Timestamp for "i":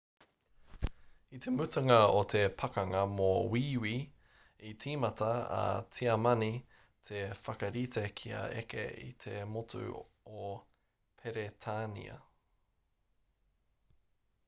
1.37-1.39, 4.69-4.71, 9.03-9.11